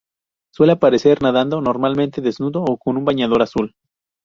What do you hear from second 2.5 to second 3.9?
o con un bañador azul.